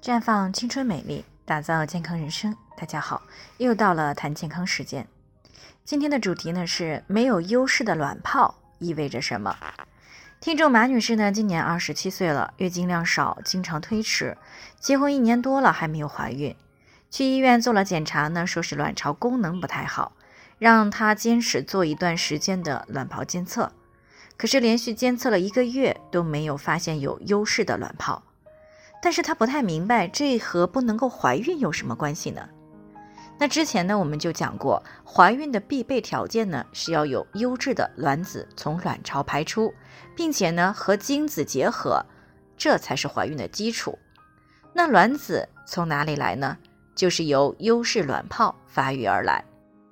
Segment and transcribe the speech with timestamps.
[0.00, 2.56] 绽放青春美丽，打造健康人生。
[2.76, 3.22] 大家好，
[3.56, 5.08] 又到了谈健康时间。
[5.84, 9.56] 今天的主题呢是没有优势的卵泡意味着什么？
[10.40, 14.38] 听众马女士呢今年二十七岁了，月经量少，经常推迟，
[14.78, 16.54] 结婚一年多了还没有怀孕。
[17.10, 20.12] 去医院做了检查呢，说是卵巢功能不太好，
[20.60, 23.72] 让她坚持做一段时间的卵泡监测。
[24.36, 28.22] 可是连续监测了一个月都没有发现有优势的卵泡，
[29.00, 32.48] 但是她不太明白这和不能够怀孕有什么关系呢？
[33.40, 39.72] 那之前呢，我们就讲过，怀孕的必备条件呢是要有优质的卵子从卵巢排出，
[40.16, 42.04] 并且呢和精子结合，
[42.56, 43.96] 这才是怀孕的基础。
[44.72, 46.56] 那卵子从哪里来呢？
[46.96, 49.44] 就是由优势卵泡发育而来，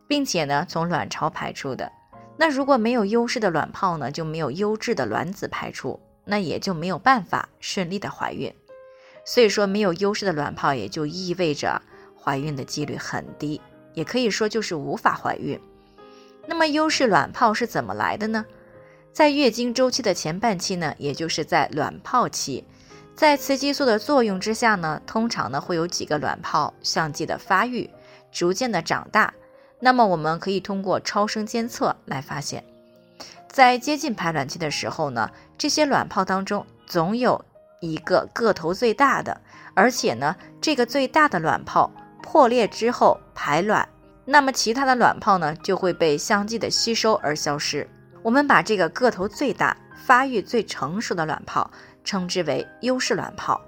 [0.08, 1.88] 并且呢从卵巢排出的。
[2.36, 8.52] 那如果没有优势的卵泡呢，就没有优质的卵子排出，那也就没有办法顺利的怀孕。
[9.26, 11.82] 所以说，没有优势的卵泡也就意味着。
[12.18, 13.60] 怀孕的几率很低，
[13.94, 15.60] 也可以说就是无法怀孕。
[16.44, 18.44] 那么优势卵泡是怎么来的呢？
[19.12, 22.64] 在月经周期的前半期呢，也就是在卵泡期，
[23.14, 27.88] 在雌激素的作用之下呢，通常呢会有几个卵泡相继的发育，
[28.32, 29.32] 逐渐的长大。
[29.78, 32.64] 那么我们可以通过超声监测来发现，
[33.48, 37.44] 在接近排卵期的时候呢，这些卵泡当中总有
[37.80, 39.40] 一个个头最大的，
[39.74, 41.90] 而且呢这个最大的卵泡。
[42.22, 43.88] 破裂之后排卵，
[44.24, 47.88] 那么其他的卵泡呢就会被相继的吸收而消失。
[48.20, 51.70] 我们把这个个头最大、发育最成熟的卵泡
[52.02, 53.60] 称之为优势卵泡。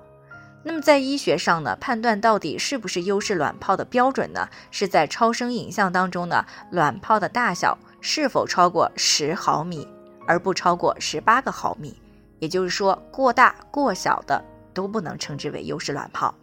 [0.65, 9.87] 那么在医学上呢，判断到底是不是优势卵泡的标准呢，是在超声影像当中呢，卵泡的大小是否超过十毫米，
[10.27, 11.97] 而不超过十八个毫米。
[12.39, 16.35] 也就是说，过大过小的都不能称之为优势卵泡。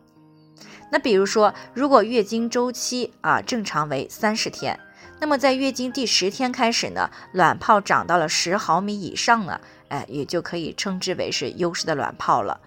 [0.91, 4.79] 那比如说，如果月经周期啊正常为三十天，
[5.19, 12.59] 那么在月经第十天开始呢，卵泡长到了十毫米以上呢，哎，也就可以称之为是优势的卵泡了。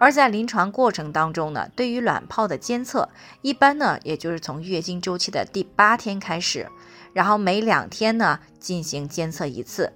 [0.00, 3.08] 而在临床过程当中呢，对于卵泡的监测，
[3.42, 6.68] 一般呢，也就是从月经周期的第八天开始，
[7.12, 9.92] 然后每两天呢进行监测一次。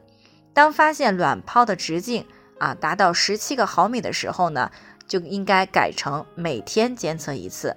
[0.54, 2.24] 当发现卵泡的直径
[2.58, 4.70] 啊达到十七个毫米的时候呢。
[5.08, 7.74] 就应该改成每天监测一次。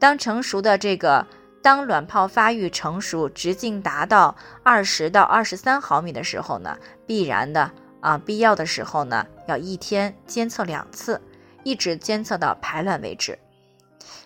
[0.00, 1.24] 当成熟的这个，
[1.62, 4.34] 当卵泡发育成熟，直径达到
[4.64, 11.22] 二十到二十三毫米的时候呢，必然的啊，必要的时候呢，要一天监测两次，
[11.62, 13.38] 一直监测到排卵为止。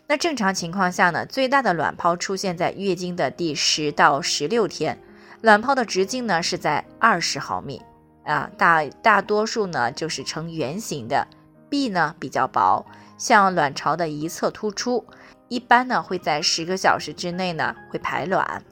[0.06, 4.98] 那正常情况下呢，最大的卵泡出现在月经的第十到十六天，
[5.42, 7.82] 卵泡的直径呢是在二十毫米
[8.24, 11.26] 啊，大大多数呢就是呈圆形的。
[11.68, 12.84] 壁呢比较薄，
[13.16, 15.06] 向卵巢的一侧突出，
[15.46, 18.64] 一般呢会在十个小时之内呢会排卵，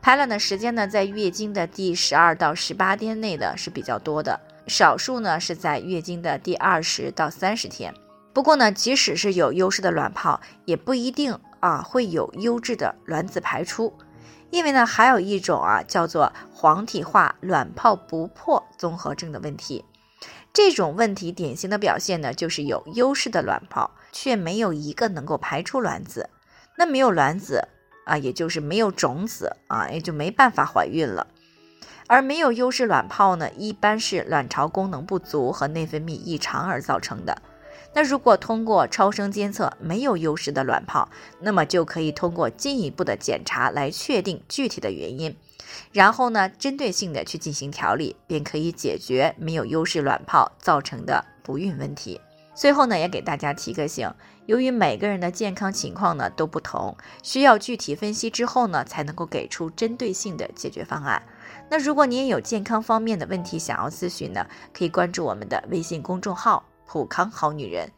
[0.00, 7.92] 排卵的时间呢在月经的第十二到十八天内的是比较多的，少数呢是在月经的第二十到三十天。
[8.32, 13.92] 不过呢，即使是有优势的卵泡，也不一定啊会有优质的卵子排出，
[14.50, 19.84] 因为呢还有一种啊叫做黄体化卵泡不破综合症的问题。
[20.52, 26.28] 这种问题典型的表现呢，就是有优势的卵泡，却没有一个能够排出卵子。
[26.76, 27.68] 那没有卵子
[28.04, 31.28] 啊，也就是没有种子啊，也就没办法怀孕了。
[32.08, 37.40] 而没有优势卵泡呢，一般是卵巢功能不足和内分泌异常而造成的。
[37.92, 41.08] 那如果通过超声监测没有优势的卵泡，
[41.40, 45.34] 那么就可以通过进一步的检查来确定具体的原因。
[45.92, 52.20] 然后呢，针对性的去进行调理，便可以解决没有优势卵泡造成的不孕问题。
[52.54, 54.12] 最后呢，也给大家提个醒，
[54.46, 61.22] 由于每个人的健康情况呢都不同，需要具体分析之后呢，才能够给出针对性的解决方案。
[61.70, 67.88] 那如果你也有健康方面的问题想要咨询呢，可以关注我们的微信公众号“普康好女人”，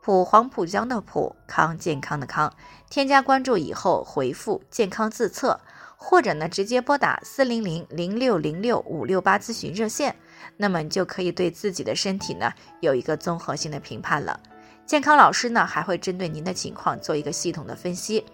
[0.00, 2.54] 普黄浦江的普康健康的康，
[2.88, 5.58] 添加关注以后回复“健康自测”。
[5.98, 10.14] 或者呢，直接拨打四零零零六零六五六八咨询热线，
[10.56, 14.38] 那么你就可以对自己的身体呢有一个综合性的评判了。
[14.86, 18.24] 健康老师呢还会针对您的情况做一个系统的分析，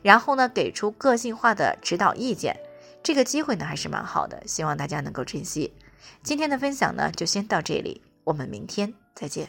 [0.00, 2.58] 然后呢给出个性化的指导意见。
[3.02, 5.70] 这个机会呢还是蛮好的，希望大家能够珍惜。
[6.22, 9.48] 今天的分享呢就先到这里，我们明天再见。